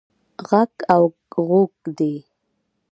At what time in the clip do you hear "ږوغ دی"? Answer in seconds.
1.33-2.13